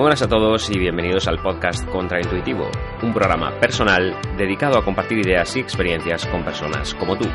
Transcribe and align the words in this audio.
Buenas 0.00 0.22
a 0.22 0.28
todos 0.28 0.70
y 0.70 0.78
bienvenidos 0.78 1.28
al 1.28 1.42
podcast 1.42 1.86
Contraintuitivo, 1.90 2.70
un 3.02 3.12
programa 3.12 3.52
personal 3.60 4.16
dedicado 4.38 4.78
a 4.78 4.82
compartir 4.82 5.18
ideas 5.18 5.54
y 5.56 5.60
experiencias 5.60 6.24
con 6.24 6.42
personas 6.42 6.94
como 6.94 7.18
tú. 7.18 7.26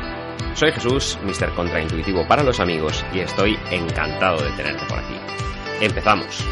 Soy 0.54 0.72
Jesús, 0.72 1.16
Mr. 1.22 1.54
Contraintuitivo 1.54 2.26
para 2.26 2.42
los 2.42 2.58
amigos 2.58 3.04
y 3.14 3.20
estoy 3.20 3.56
encantado 3.70 4.42
de 4.42 4.50
tenerte 4.56 4.84
por 4.86 4.98
aquí. 4.98 5.14
Empezamos. 5.80 6.44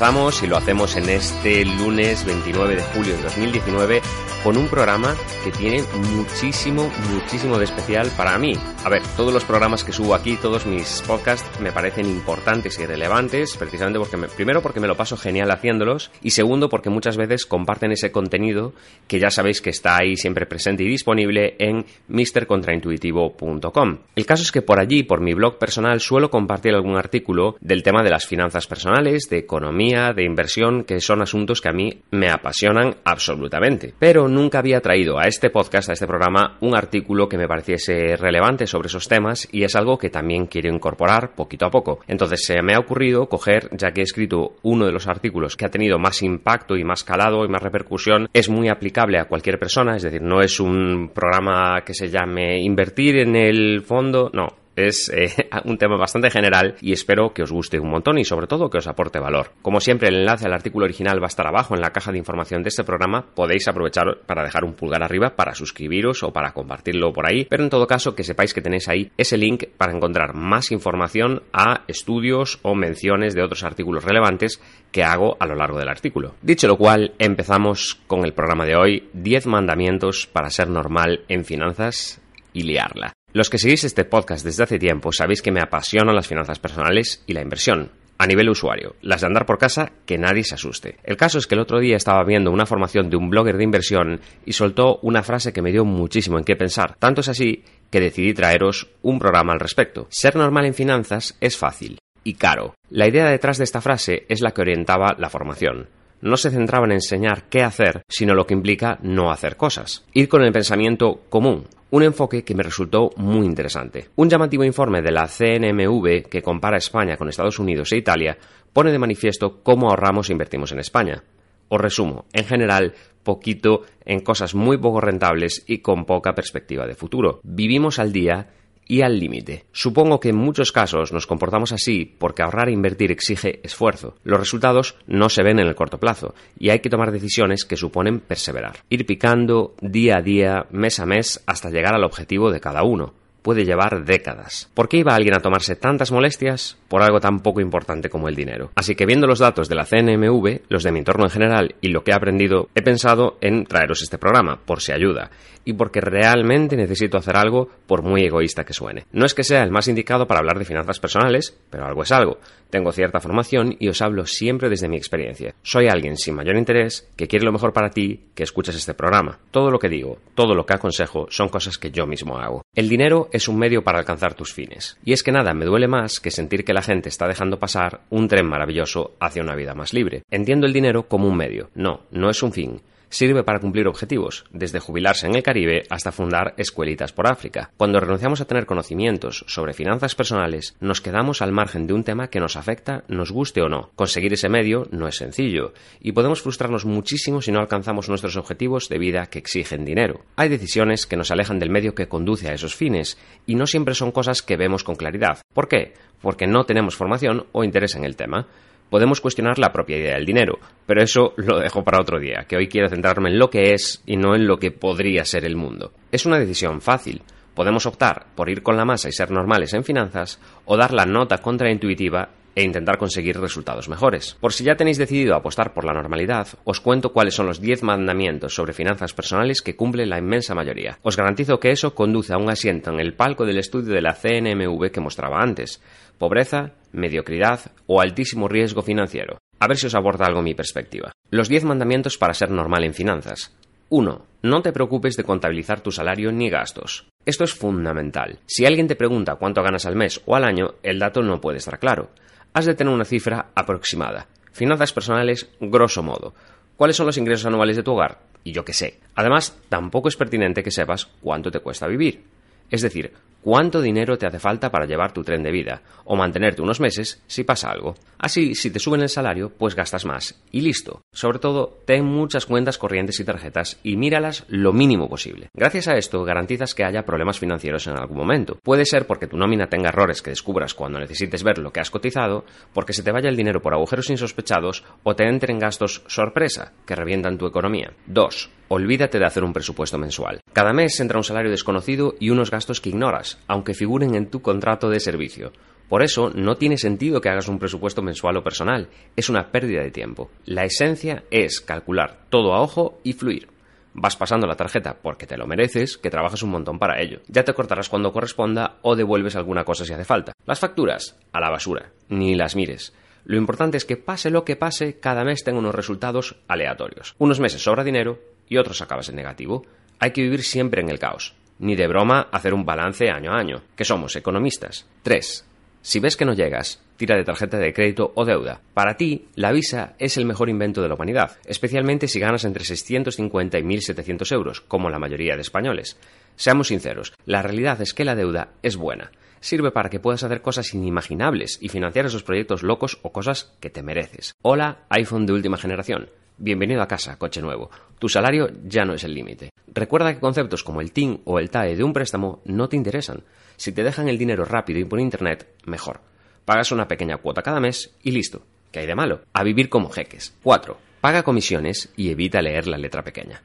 Y 0.00 0.46
lo 0.46 0.56
hacemos 0.56 0.96
en 0.96 1.10
este 1.10 1.62
lunes 1.62 2.24
29 2.24 2.76
de 2.76 2.82
julio 2.82 3.14
de 3.18 3.22
2019 3.22 4.00
con 4.42 4.56
un 4.56 4.68
programa 4.68 5.14
que 5.44 5.50
tiene 5.50 5.82
muchísimo, 6.14 6.90
muchísimo 7.12 7.58
de 7.58 7.64
especial 7.64 8.10
para 8.16 8.38
mí. 8.38 8.54
A 8.84 8.88
ver, 8.88 9.02
todos 9.16 9.32
los 9.32 9.44
programas 9.44 9.84
que 9.84 9.92
subo 9.92 10.14
aquí, 10.14 10.36
todos 10.36 10.66
mis 10.66 11.02
podcasts 11.06 11.60
me 11.60 11.72
parecen 11.72 12.06
importantes 12.06 12.78
y 12.78 12.86
relevantes, 12.86 13.56
precisamente 13.56 13.98
porque, 13.98 14.16
me, 14.16 14.28
primero 14.28 14.62
porque 14.62 14.80
me 14.80 14.88
lo 14.88 14.96
paso 14.96 15.16
genial 15.16 15.50
haciéndolos 15.50 16.10
y 16.22 16.30
segundo 16.30 16.68
porque 16.68 16.88
muchas 16.90 17.16
veces 17.16 17.44
comparten 17.44 17.92
ese 17.92 18.10
contenido 18.10 18.72
que 19.06 19.18
ya 19.18 19.30
sabéis 19.30 19.60
que 19.60 19.70
está 19.70 19.98
ahí 19.98 20.16
siempre 20.16 20.46
presente 20.46 20.84
y 20.84 20.88
disponible 20.88 21.56
en 21.58 21.84
mrcontraintuitivo.com. 22.08 23.98
El 24.16 24.26
caso 24.26 24.42
es 24.42 24.52
que 24.52 24.62
por 24.62 24.80
allí, 24.80 25.02
por 25.02 25.20
mi 25.20 25.34
blog 25.34 25.58
personal, 25.58 26.00
suelo 26.00 26.30
compartir 26.30 26.74
algún 26.74 26.96
artículo 26.96 27.56
del 27.60 27.82
tema 27.82 28.02
de 28.02 28.10
las 28.10 28.26
finanzas 28.26 28.66
personales, 28.66 29.28
de 29.28 29.38
economía, 29.38 30.12
de 30.14 30.24
inversión, 30.24 30.84
que 30.84 31.00
son 31.00 31.20
asuntos 31.20 31.60
que 31.60 31.68
a 31.68 31.72
mí 31.72 32.02
me 32.10 32.30
apasionan 32.30 32.96
absolutamente. 33.04 33.92
Pero 33.98 34.29
nunca 34.30 34.60
había 34.60 34.80
traído 34.80 35.18
a 35.18 35.26
este 35.26 35.50
podcast, 35.50 35.90
a 35.90 35.92
este 35.92 36.06
programa, 36.06 36.56
un 36.60 36.74
artículo 36.74 37.28
que 37.28 37.36
me 37.36 37.48
pareciese 37.48 38.16
relevante 38.16 38.66
sobre 38.66 38.86
esos 38.86 39.08
temas 39.08 39.48
y 39.52 39.64
es 39.64 39.76
algo 39.76 39.98
que 39.98 40.10
también 40.10 40.46
quiero 40.46 40.72
incorporar 40.72 41.34
poquito 41.34 41.66
a 41.66 41.70
poco. 41.70 42.00
Entonces 42.06 42.44
se 42.44 42.62
me 42.62 42.74
ha 42.74 42.78
ocurrido 42.78 43.28
coger, 43.28 43.68
ya 43.72 43.92
que 43.92 44.00
he 44.00 44.04
escrito 44.04 44.56
uno 44.62 44.86
de 44.86 44.92
los 44.92 45.06
artículos 45.06 45.56
que 45.56 45.66
ha 45.66 45.70
tenido 45.70 45.98
más 45.98 46.22
impacto 46.22 46.76
y 46.76 46.84
más 46.84 47.04
calado 47.04 47.44
y 47.44 47.48
más 47.48 47.62
repercusión, 47.62 48.28
es 48.32 48.48
muy 48.48 48.68
aplicable 48.68 49.18
a 49.18 49.26
cualquier 49.26 49.58
persona, 49.58 49.96
es 49.96 50.02
decir, 50.02 50.22
no 50.22 50.40
es 50.40 50.60
un 50.60 51.10
programa 51.14 51.82
que 51.84 51.94
se 51.94 52.08
llame 52.08 52.60
invertir 52.60 53.18
en 53.18 53.36
el 53.36 53.82
fondo, 53.82 54.30
no, 54.32 54.48
es 54.76 55.10
eh, 55.14 55.48
un 55.64 55.78
tema 55.78 55.96
bastante 55.96 56.30
general 56.30 56.76
y 56.80 56.92
espero 56.92 57.32
que 57.32 57.42
os 57.42 57.52
guste 57.52 57.78
un 57.78 57.90
montón 57.90 58.18
y 58.18 58.24
sobre 58.24 58.46
todo 58.46 58.70
que 58.70 58.78
os 58.78 58.86
aporte 58.86 59.18
valor. 59.18 59.52
Como 59.62 59.80
siempre, 59.80 60.08
el 60.08 60.16
enlace 60.16 60.46
al 60.46 60.52
artículo 60.52 60.84
original 60.84 61.20
va 61.20 61.26
a 61.26 61.28
estar 61.28 61.46
abajo 61.46 61.74
en 61.74 61.80
la 61.80 61.90
caja 61.90 62.12
de 62.12 62.18
información 62.18 62.62
de 62.62 62.68
este 62.68 62.84
programa. 62.84 63.26
Podéis 63.34 63.68
aprovechar 63.68 64.18
para 64.26 64.42
dejar 64.42 64.64
un 64.64 64.74
pulgar 64.74 65.02
arriba 65.02 65.36
para 65.36 65.54
suscribiros 65.54 66.22
o 66.22 66.32
para 66.32 66.52
compartirlo 66.52 67.12
por 67.12 67.26
ahí, 67.26 67.46
pero 67.48 67.64
en 67.64 67.70
todo 67.70 67.86
caso 67.86 68.14
que 68.14 68.24
sepáis 68.24 68.54
que 68.54 68.62
tenéis 68.62 68.88
ahí 68.88 69.10
ese 69.16 69.36
link 69.36 69.64
para 69.76 69.94
encontrar 69.94 70.34
más 70.34 70.72
información 70.72 71.42
a 71.52 71.84
estudios 71.88 72.58
o 72.62 72.74
menciones 72.74 73.34
de 73.34 73.42
otros 73.42 73.64
artículos 73.64 74.04
relevantes 74.04 74.60
que 74.92 75.04
hago 75.04 75.36
a 75.38 75.46
lo 75.46 75.54
largo 75.54 75.78
del 75.78 75.88
artículo. 75.88 76.34
Dicho 76.42 76.68
lo 76.68 76.76
cual, 76.76 77.14
empezamos 77.18 78.00
con 78.06 78.24
el 78.24 78.32
programa 78.32 78.64
de 78.64 78.76
hoy, 78.76 79.08
10 79.12 79.46
mandamientos 79.46 80.26
para 80.26 80.50
ser 80.50 80.68
normal 80.68 81.24
en 81.28 81.44
finanzas 81.44 82.20
y 82.52 82.62
liarla. 82.62 83.12
Los 83.32 83.48
que 83.48 83.58
seguís 83.58 83.84
este 83.84 84.04
podcast 84.04 84.44
desde 84.44 84.64
hace 84.64 84.80
tiempo 84.80 85.12
sabéis 85.12 85.40
que 85.40 85.52
me 85.52 85.60
apasionan 85.60 86.16
las 86.16 86.26
finanzas 86.26 86.58
personales 86.58 87.22
y 87.28 87.32
la 87.32 87.42
inversión. 87.42 87.92
A 88.18 88.26
nivel 88.26 88.50
usuario, 88.50 88.96
las 89.02 89.20
de 89.20 89.28
andar 89.28 89.46
por 89.46 89.56
casa, 89.56 89.92
que 90.04 90.18
nadie 90.18 90.42
se 90.42 90.56
asuste. 90.56 90.96
El 91.04 91.16
caso 91.16 91.38
es 91.38 91.46
que 91.46 91.54
el 91.54 91.60
otro 91.60 91.78
día 91.78 91.96
estaba 91.96 92.24
viendo 92.24 92.50
una 92.50 92.66
formación 92.66 93.08
de 93.08 93.16
un 93.16 93.30
blogger 93.30 93.56
de 93.56 93.62
inversión 93.62 94.20
y 94.44 94.52
soltó 94.52 94.98
una 95.02 95.22
frase 95.22 95.52
que 95.52 95.62
me 95.62 95.70
dio 95.70 95.84
muchísimo 95.84 96.38
en 96.38 96.44
qué 96.44 96.56
pensar. 96.56 96.96
Tanto 96.98 97.20
es 97.20 97.28
así 97.28 97.62
que 97.88 98.00
decidí 98.00 98.34
traeros 98.34 98.88
un 99.02 99.20
programa 99.20 99.52
al 99.52 99.60
respecto. 99.60 100.08
Ser 100.10 100.34
normal 100.34 100.66
en 100.66 100.74
finanzas 100.74 101.38
es 101.40 101.56
fácil 101.56 102.00
y 102.24 102.34
caro. 102.34 102.74
La 102.90 103.06
idea 103.06 103.26
detrás 103.26 103.58
de 103.58 103.64
esta 103.64 103.80
frase 103.80 104.26
es 104.28 104.40
la 104.40 104.50
que 104.50 104.62
orientaba 104.62 105.14
la 105.16 105.30
formación 105.30 105.88
no 106.22 106.36
se 106.36 106.50
centraba 106.50 106.84
en 106.84 106.92
enseñar 106.92 107.44
qué 107.48 107.62
hacer, 107.62 108.02
sino 108.08 108.34
lo 108.34 108.46
que 108.46 108.54
implica 108.54 108.98
no 109.02 109.30
hacer 109.30 109.56
cosas. 109.56 110.04
Ir 110.12 110.28
con 110.28 110.42
el 110.42 110.52
pensamiento 110.52 111.22
común, 111.30 111.66
un 111.90 112.02
enfoque 112.02 112.44
que 112.44 112.54
me 112.54 112.62
resultó 112.62 113.10
muy 113.16 113.46
interesante. 113.46 114.08
Un 114.16 114.28
llamativo 114.28 114.64
informe 114.64 115.02
de 115.02 115.12
la 115.12 115.26
CNMV 115.26 116.28
que 116.28 116.42
compara 116.42 116.76
España 116.76 117.16
con 117.16 117.28
Estados 117.28 117.58
Unidos 117.58 117.92
e 117.92 117.98
Italia 117.98 118.38
pone 118.72 118.92
de 118.92 118.98
manifiesto 118.98 119.62
cómo 119.62 119.90
ahorramos 119.90 120.28
e 120.28 120.32
invertimos 120.32 120.72
en 120.72 120.78
España. 120.78 121.24
Os 121.68 121.80
resumo, 121.80 122.26
en 122.32 122.44
general, 122.44 122.94
poquito 123.22 123.82
en 124.04 124.20
cosas 124.20 124.54
muy 124.54 124.78
poco 124.78 125.00
rentables 125.00 125.64
y 125.66 125.78
con 125.78 126.04
poca 126.04 126.34
perspectiva 126.34 126.86
de 126.86 126.94
futuro. 126.94 127.40
Vivimos 127.44 127.98
al 127.98 128.12
día 128.12 128.48
y 128.90 129.02
al 129.02 129.20
límite. 129.20 129.66
Supongo 129.70 130.18
que 130.18 130.30
en 130.30 130.36
muchos 130.36 130.72
casos 130.72 131.12
nos 131.12 131.28
comportamos 131.28 131.70
así 131.70 132.12
porque 132.18 132.42
ahorrar 132.42 132.68
e 132.68 132.72
invertir 132.72 133.12
exige 133.12 133.60
esfuerzo. 133.62 134.16
Los 134.24 134.40
resultados 134.40 134.96
no 135.06 135.28
se 135.28 135.44
ven 135.44 135.60
en 135.60 135.68
el 135.68 135.76
corto 135.76 136.00
plazo 136.00 136.34
y 136.58 136.70
hay 136.70 136.80
que 136.80 136.90
tomar 136.90 137.12
decisiones 137.12 137.64
que 137.64 137.76
suponen 137.76 138.18
perseverar. 138.18 138.80
Ir 138.88 139.06
picando 139.06 139.76
día 139.80 140.16
a 140.16 140.22
día, 140.22 140.66
mes 140.72 140.98
a 140.98 141.06
mes, 141.06 141.40
hasta 141.46 141.70
llegar 141.70 141.94
al 141.94 142.02
objetivo 142.02 142.50
de 142.50 142.60
cada 142.60 142.82
uno 142.82 143.14
puede 143.42 143.64
llevar 143.64 144.04
décadas. 144.04 144.70
¿Por 144.74 144.88
qué 144.88 144.98
iba 144.98 145.14
alguien 145.14 145.34
a 145.34 145.40
tomarse 145.40 145.76
tantas 145.76 146.12
molestias 146.12 146.76
por 146.88 147.02
algo 147.02 147.20
tan 147.20 147.40
poco 147.40 147.60
importante 147.60 148.10
como 148.10 148.28
el 148.28 148.34
dinero? 148.34 148.70
Así 148.74 148.94
que 148.94 149.06
viendo 149.06 149.26
los 149.26 149.38
datos 149.38 149.68
de 149.68 149.76
la 149.76 149.86
CNMV, 149.86 150.62
los 150.68 150.82
de 150.82 150.92
mi 150.92 150.98
entorno 150.98 151.24
en 151.24 151.30
general 151.30 151.74
y 151.80 151.88
lo 151.88 152.02
que 152.02 152.10
he 152.10 152.14
aprendido, 152.14 152.68
he 152.74 152.82
pensado 152.82 153.38
en 153.40 153.64
traeros 153.64 154.02
este 154.02 154.18
programa, 154.18 154.60
por 154.64 154.82
si 154.82 154.92
ayuda, 154.92 155.30
y 155.64 155.74
porque 155.74 156.00
realmente 156.00 156.76
necesito 156.76 157.18
hacer 157.18 157.36
algo 157.36 157.68
por 157.86 158.02
muy 158.02 158.24
egoísta 158.24 158.64
que 158.64 158.72
suene. 158.72 159.04
No 159.12 159.26
es 159.26 159.34
que 159.34 159.44
sea 159.44 159.62
el 159.62 159.70
más 159.70 159.88
indicado 159.88 160.26
para 160.26 160.40
hablar 160.40 160.58
de 160.58 160.64
finanzas 160.64 161.00
personales, 161.00 161.56
pero 161.70 161.86
algo 161.86 162.02
es 162.02 162.12
algo. 162.12 162.38
Tengo 162.70 162.92
cierta 162.92 163.20
formación 163.20 163.76
y 163.78 163.88
os 163.88 164.00
hablo 164.00 164.26
siempre 164.26 164.68
desde 164.68 164.88
mi 164.88 164.96
experiencia. 164.96 165.54
Soy 165.62 165.88
alguien 165.88 166.16
sin 166.16 166.34
mayor 166.36 166.56
interés 166.56 167.08
que 167.16 167.26
quiere 167.26 167.44
lo 167.44 167.52
mejor 167.52 167.72
para 167.72 167.90
ti 167.90 168.28
que 168.34 168.44
escuches 168.44 168.76
este 168.76 168.94
programa. 168.94 169.38
Todo 169.50 169.70
lo 169.70 169.78
que 169.78 169.88
digo, 169.88 170.18
todo 170.34 170.54
lo 170.54 170.64
que 170.64 170.74
aconsejo 170.74 171.26
son 171.30 171.48
cosas 171.48 171.78
que 171.78 171.90
yo 171.90 172.06
mismo 172.06 172.38
hago. 172.38 172.62
El 172.74 172.88
dinero 172.88 173.28
es 173.32 173.48
un 173.48 173.58
medio 173.58 173.82
para 173.82 173.98
alcanzar 173.98 174.34
tus 174.34 174.52
fines. 174.52 174.96
Y 175.04 175.12
es 175.12 175.22
que 175.22 175.32
nada 175.32 175.52
me 175.52 175.64
duele 175.64 175.88
más 175.88 176.20
que 176.20 176.30
sentir 176.30 176.64
que 176.64 176.72
la 176.72 176.82
gente 176.82 177.08
está 177.08 177.26
dejando 177.26 177.58
pasar 177.58 178.02
un 178.10 178.28
tren 178.28 178.46
maravilloso 178.46 179.14
hacia 179.18 179.42
una 179.42 179.56
vida 179.56 179.74
más 179.74 179.92
libre. 179.92 180.22
Entiendo 180.30 180.66
el 180.66 180.72
dinero 180.72 181.08
como 181.08 181.26
un 181.26 181.36
medio. 181.36 181.70
No, 181.74 182.02
no 182.10 182.30
es 182.30 182.42
un 182.42 182.52
fin 182.52 182.80
sirve 183.10 183.44
para 183.44 183.60
cumplir 183.60 183.86
objetivos, 183.86 184.44
desde 184.52 184.80
jubilarse 184.80 185.26
en 185.26 185.34
el 185.34 185.42
Caribe 185.42 185.82
hasta 185.90 186.12
fundar 186.12 186.54
escuelitas 186.56 187.12
por 187.12 187.30
África. 187.30 187.72
Cuando 187.76 188.00
renunciamos 188.00 188.40
a 188.40 188.46
tener 188.46 188.64
conocimientos 188.64 189.44
sobre 189.48 189.74
finanzas 189.74 190.14
personales, 190.14 190.76
nos 190.80 191.00
quedamos 191.00 191.42
al 191.42 191.52
margen 191.52 191.86
de 191.86 191.92
un 191.92 192.04
tema 192.04 192.28
que 192.28 192.40
nos 192.40 192.56
afecta, 192.56 193.04
nos 193.08 193.32
guste 193.32 193.60
o 193.60 193.68
no. 193.68 193.90
Conseguir 193.96 194.32
ese 194.32 194.48
medio 194.48 194.86
no 194.90 195.08
es 195.08 195.16
sencillo, 195.16 195.74
y 196.00 196.12
podemos 196.12 196.40
frustrarnos 196.40 196.86
muchísimo 196.86 197.42
si 197.42 197.52
no 197.52 197.60
alcanzamos 197.60 198.08
nuestros 198.08 198.36
objetivos 198.36 198.88
de 198.88 198.98
vida 198.98 199.26
que 199.26 199.40
exigen 199.40 199.84
dinero. 199.84 200.22
Hay 200.36 200.48
decisiones 200.48 201.06
que 201.06 201.16
nos 201.16 201.30
alejan 201.30 201.58
del 201.58 201.70
medio 201.70 201.94
que 201.94 202.08
conduce 202.08 202.48
a 202.48 202.54
esos 202.54 202.74
fines, 202.74 203.18
y 203.44 203.56
no 203.56 203.66
siempre 203.66 203.94
son 203.94 204.12
cosas 204.12 204.42
que 204.42 204.56
vemos 204.56 204.84
con 204.84 204.96
claridad. 204.96 205.40
¿Por 205.52 205.68
qué? 205.68 205.94
Porque 206.22 206.46
no 206.46 206.64
tenemos 206.64 206.96
formación 206.96 207.46
o 207.52 207.64
interés 207.64 207.96
en 207.96 208.04
el 208.04 208.16
tema 208.16 208.46
podemos 208.90 209.20
cuestionar 209.20 209.58
la 209.58 209.72
propia 209.72 209.96
idea 209.96 210.14
del 210.14 210.26
dinero, 210.26 210.58
pero 210.84 211.02
eso 211.02 211.32
lo 211.36 211.58
dejo 211.58 211.82
para 211.82 212.00
otro 212.00 212.18
día, 212.18 212.44
que 212.46 212.56
hoy 212.56 212.68
quiero 212.68 212.88
centrarme 212.88 213.30
en 213.30 213.38
lo 213.38 213.48
que 213.48 213.72
es 213.72 214.02
y 214.04 214.16
no 214.16 214.34
en 214.34 214.46
lo 214.46 214.58
que 214.58 214.72
podría 214.72 215.24
ser 215.24 215.44
el 215.44 215.56
mundo. 215.56 215.92
Es 216.12 216.26
una 216.26 216.38
decisión 216.38 216.80
fácil. 216.80 217.22
Podemos 217.54 217.86
optar 217.86 218.26
por 218.34 218.48
ir 218.48 218.62
con 218.62 218.76
la 218.76 218.84
masa 218.84 219.08
y 219.08 219.12
ser 219.12 219.30
normales 219.30 219.72
en 219.74 219.84
finanzas 219.84 220.40
o 220.66 220.76
dar 220.76 220.92
la 220.92 221.06
nota 221.06 221.38
contraintuitiva 221.38 222.30
e 222.54 222.62
intentar 222.62 222.98
conseguir 222.98 223.40
resultados 223.40 223.88
mejores. 223.88 224.36
Por 224.40 224.52
si 224.52 224.64
ya 224.64 224.76
tenéis 224.76 224.98
decidido 224.98 225.34
apostar 225.34 225.74
por 225.74 225.84
la 225.84 225.92
normalidad, 225.92 226.48
os 226.64 226.80
cuento 226.80 227.12
cuáles 227.12 227.34
son 227.34 227.46
los 227.46 227.60
10 227.60 227.82
mandamientos 227.82 228.54
sobre 228.54 228.72
finanzas 228.72 229.14
personales 229.14 229.62
que 229.62 229.76
cumple 229.76 230.06
la 230.06 230.18
inmensa 230.18 230.54
mayoría. 230.54 230.98
Os 231.02 231.16
garantizo 231.16 231.60
que 231.60 231.70
eso 231.70 231.94
conduce 231.94 232.32
a 232.32 232.38
un 232.38 232.50
asiento 232.50 232.90
en 232.90 233.00
el 233.00 233.14
palco 233.14 233.44
del 233.44 233.58
estudio 233.58 233.94
de 233.94 234.02
la 234.02 234.14
CNMV 234.14 234.90
que 234.90 235.00
mostraba 235.00 235.40
antes 235.40 235.80
pobreza, 236.20 236.74
mediocridad 236.92 237.72
o 237.86 238.00
altísimo 238.02 238.46
riesgo 238.46 238.82
financiero. 238.82 239.38
A 239.58 239.66
ver 239.66 239.78
si 239.78 239.86
os 239.86 239.94
aborda 239.94 240.26
algo 240.26 240.42
mi 240.42 240.54
perspectiva. 240.54 241.12
Los 241.30 241.48
10 241.48 241.64
mandamientos 241.64 242.18
para 242.18 242.34
ser 242.34 242.50
normal 242.50 242.84
en 242.84 242.92
finanzas. 242.92 243.56
1. 243.88 244.26
No 244.42 244.62
te 244.62 244.72
preocupes 244.72 245.16
de 245.16 245.24
contabilizar 245.24 245.80
tu 245.80 245.90
salario 245.90 246.30
ni 246.30 246.48
gastos. 246.50 247.08
Esto 247.24 247.44
es 247.44 247.54
fundamental. 247.54 248.38
Si 248.46 248.64
alguien 248.64 248.86
te 248.86 248.96
pregunta 248.96 249.36
cuánto 249.36 249.62
ganas 249.62 249.86
al 249.86 249.96
mes 249.96 250.20
o 250.26 250.36
al 250.36 250.44
año, 250.44 250.74
el 250.82 250.98
dato 250.98 251.22
no 251.22 251.40
puede 251.40 251.58
estar 251.58 251.78
claro. 251.78 252.10
Has 252.52 252.66
de 252.66 252.74
tener 252.74 252.92
una 252.92 253.04
cifra 253.04 253.46
aproximada. 253.54 254.26
Finanzas 254.52 254.92
personales, 254.92 255.48
grosso 255.60 256.02
modo. 256.02 256.34
¿Cuáles 256.76 256.96
son 256.96 257.06
los 257.06 257.16
ingresos 257.16 257.46
anuales 257.46 257.76
de 257.76 257.82
tu 257.82 257.92
hogar? 257.92 258.18
Y 258.42 258.52
yo 258.52 258.64
qué 258.64 258.72
sé. 258.72 258.98
Además, 259.14 259.56
tampoco 259.68 260.08
es 260.08 260.16
pertinente 260.16 260.62
que 260.62 260.70
sepas 260.70 261.06
cuánto 261.20 261.50
te 261.50 261.60
cuesta 261.60 261.86
vivir. 261.86 262.24
Es 262.70 262.82
decir, 262.82 263.12
cuánto 263.42 263.80
dinero 263.80 264.18
te 264.18 264.26
hace 264.26 264.38
falta 264.38 264.70
para 264.70 264.86
llevar 264.86 265.12
tu 265.12 265.22
tren 265.22 265.42
de 265.42 265.50
vida 265.50 265.82
o 266.04 266.16
mantenerte 266.16 266.62
unos 266.62 266.80
meses 266.80 267.22
si 267.26 267.44
pasa 267.44 267.70
algo. 267.70 267.94
Así, 268.18 268.54
si 268.54 268.70
te 268.70 268.78
suben 268.78 269.00
el 269.00 269.08
salario, 269.08 269.50
pues 269.50 269.74
gastas 269.74 270.04
más. 270.04 270.40
Y 270.50 270.60
listo. 270.60 271.02
Sobre 271.12 271.38
todo, 271.38 271.78
ten 271.86 272.04
muchas 272.04 272.46
cuentas 272.46 272.78
corrientes 272.78 273.18
y 273.20 273.24
tarjetas 273.24 273.78
y 273.82 273.96
míralas 273.96 274.44
lo 274.48 274.72
mínimo 274.72 275.08
posible. 275.08 275.48
Gracias 275.54 275.88
a 275.88 275.96
esto, 275.96 276.22
garantizas 276.24 276.74
que 276.74 276.84
haya 276.84 277.04
problemas 277.04 277.38
financieros 277.38 277.86
en 277.86 277.98
algún 277.98 278.18
momento. 278.18 278.58
Puede 278.62 278.84
ser 278.84 279.06
porque 279.06 279.26
tu 279.26 279.36
nómina 279.36 279.68
tenga 279.68 279.88
errores 279.88 280.22
que 280.22 280.30
descubras 280.30 280.74
cuando 280.74 280.98
necesites 280.98 281.42
ver 281.42 281.58
lo 281.58 281.72
que 281.72 281.80
has 281.80 281.90
cotizado, 281.90 282.44
porque 282.74 282.92
se 282.92 283.02
te 283.02 283.12
vaya 283.12 283.28
el 283.28 283.36
dinero 283.36 283.62
por 283.62 283.74
agujeros 283.74 284.10
insospechados 284.10 284.84
o 285.02 285.16
te 285.16 285.24
entren 285.24 285.58
gastos 285.58 286.02
sorpresa 286.06 286.72
que 286.86 286.96
revientan 286.96 287.38
tu 287.38 287.46
economía. 287.46 287.92
2. 288.06 288.59
Olvídate 288.72 289.18
de 289.18 289.26
hacer 289.26 289.42
un 289.42 289.52
presupuesto 289.52 289.98
mensual. 289.98 290.42
Cada 290.52 290.72
mes 290.72 291.00
entra 291.00 291.18
un 291.18 291.24
salario 291.24 291.50
desconocido 291.50 292.14
y 292.20 292.30
unos 292.30 292.52
gastos 292.52 292.80
que 292.80 292.90
ignoras, 292.90 293.40
aunque 293.48 293.74
figuren 293.74 294.14
en 294.14 294.30
tu 294.30 294.42
contrato 294.42 294.88
de 294.88 295.00
servicio. 295.00 295.50
Por 295.88 296.04
eso 296.04 296.30
no 296.32 296.56
tiene 296.56 296.78
sentido 296.78 297.20
que 297.20 297.28
hagas 297.28 297.48
un 297.48 297.58
presupuesto 297.58 298.00
mensual 298.00 298.36
o 298.36 298.44
personal, 298.44 298.88
es 299.16 299.28
una 299.28 299.50
pérdida 299.50 299.82
de 299.82 299.90
tiempo. 299.90 300.30
La 300.44 300.62
esencia 300.62 301.24
es 301.32 301.60
calcular 301.60 302.20
todo 302.28 302.54
a 302.54 302.60
ojo 302.60 303.00
y 303.02 303.14
fluir. 303.14 303.48
Vas 303.92 304.14
pasando 304.14 304.46
la 304.46 304.54
tarjeta 304.54 304.98
porque 305.02 305.26
te 305.26 305.36
lo 305.36 305.48
mereces, 305.48 305.98
que 305.98 306.08
trabajas 306.08 306.44
un 306.44 306.50
montón 306.50 306.78
para 306.78 307.00
ello. 307.02 307.22
Ya 307.26 307.42
te 307.42 307.54
cortarás 307.54 307.88
cuando 307.88 308.12
corresponda 308.12 308.76
o 308.82 308.94
devuelves 308.94 309.34
alguna 309.34 309.64
cosa 309.64 309.84
si 309.84 309.92
hace 309.92 310.04
falta. 310.04 310.32
Las 310.46 310.60
facturas, 310.60 311.18
a 311.32 311.40
la 311.40 311.50
basura, 311.50 311.90
ni 312.08 312.36
las 312.36 312.54
mires. 312.54 312.94
Lo 313.24 313.36
importante 313.36 313.78
es 313.78 313.84
que 313.84 313.96
pase 313.96 314.30
lo 314.30 314.44
que 314.44 314.54
pase, 314.54 315.00
cada 315.00 315.24
mes 315.24 315.42
tenga 315.42 315.58
unos 315.58 315.74
resultados 315.74 316.36
aleatorios. 316.46 317.16
Unos 317.18 317.40
meses 317.40 317.64
sobra 317.64 317.82
dinero 317.82 318.20
y 318.50 318.58
otros 318.58 318.82
acabas 318.82 319.08
en 319.08 319.16
negativo. 319.16 319.64
Hay 319.98 320.10
que 320.10 320.20
vivir 320.20 320.42
siempre 320.42 320.82
en 320.82 320.90
el 320.90 320.98
caos. 320.98 321.34
Ni 321.58 321.76
de 321.76 321.86
broma 321.86 322.28
hacer 322.32 322.52
un 322.52 322.66
balance 322.66 323.08
año 323.10 323.32
a 323.32 323.38
año, 323.38 323.62
que 323.76 323.86
somos 323.86 324.16
economistas. 324.16 324.86
3. 325.02 325.46
Si 325.82 325.98
ves 325.98 326.16
que 326.16 326.26
no 326.26 326.34
llegas, 326.34 326.82
tira 326.98 327.16
de 327.16 327.24
tarjeta 327.24 327.56
de 327.56 327.72
crédito 327.72 328.12
o 328.14 328.26
deuda. 328.26 328.60
Para 328.74 328.98
ti, 328.98 329.28
la 329.34 329.52
visa 329.52 329.94
es 329.98 330.18
el 330.18 330.26
mejor 330.26 330.50
invento 330.50 330.82
de 330.82 330.88
la 330.88 330.94
humanidad, 330.94 331.38
especialmente 331.46 332.08
si 332.08 332.20
ganas 332.20 332.44
entre 332.44 332.64
650 332.64 333.58
y 333.58 333.62
1.700 333.62 334.32
euros, 334.32 334.60
como 334.60 334.90
la 334.90 334.98
mayoría 334.98 335.36
de 335.36 335.40
españoles. 335.40 335.98
Seamos 336.36 336.68
sinceros, 336.68 337.14
la 337.24 337.40
realidad 337.40 337.80
es 337.80 337.94
que 337.94 338.04
la 338.04 338.14
deuda 338.14 338.52
es 338.62 338.76
buena. 338.76 339.10
Sirve 339.40 339.70
para 339.70 339.88
que 339.88 340.00
puedas 340.00 340.22
hacer 340.22 340.42
cosas 340.42 340.74
inimaginables 340.74 341.58
y 341.62 341.70
financiar 341.70 342.04
esos 342.04 342.22
proyectos 342.22 342.62
locos 342.62 342.98
o 343.02 343.12
cosas 343.12 343.54
que 343.60 343.70
te 343.70 343.82
mereces. 343.82 344.34
Hola, 344.42 344.84
iPhone 344.90 345.24
de 345.24 345.32
última 345.32 345.56
generación. 345.56 346.10
Bienvenido 346.42 346.80
a 346.80 346.88
casa, 346.88 347.18
coche 347.18 347.42
nuevo. 347.42 347.70
Tu 347.98 348.08
salario 348.08 348.48
ya 348.64 348.86
no 348.86 348.94
es 348.94 349.04
el 349.04 349.12
límite. 349.12 349.50
Recuerda 349.66 350.14
que 350.14 350.20
conceptos 350.20 350.64
como 350.64 350.80
el 350.80 350.90
TIN 350.90 351.20
o 351.26 351.38
el 351.38 351.50
TAE 351.50 351.76
de 351.76 351.84
un 351.84 351.92
préstamo 351.92 352.40
no 352.46 352.66
te 352.66 352.76
interesan. 352.76 353.24
Si 353.58 353.72
te 353.72 353.82
dejan 353.82 354.08
el 354.08 354.16
dinero 354.16 354.46
rápido 354.46 354.80
y 354.80 354.86
por 354.86 355.00
internet, 355.00 355.52
mejor. 355.66 356.00
Pagas 356.46 356.72
una 356.72 356.88
pequeña 356.88 357.18
cuota 357.18 357.42
cada 357.42 357.60
mes 357.60 357.94
y 358.02 358.12
listo. 358.12 358.40
¿Qué 358.72 358.78
hay 358.78 358.86
de 358.86 358.94
malo? 358.94 359.20
A 359.34 359.44
vivir 359.44 359.68
como 359.68 359.90
jeques. 359.90 360.34
4. 360.42 360.78
Paga 361.02 361.24
comisiones 361.24 361.92
y 361.94 362.10
evita 362.10 362.40
leer 362.40 362.68
la 362.68 362.78
letra 362.78 363.04
pequeña. 363.04 363.42